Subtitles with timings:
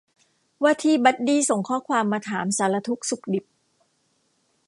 [0.63, 3.45] ว่าที่บัดดี้ส่งข้อความมาถามสารทุกข์สุขดิบ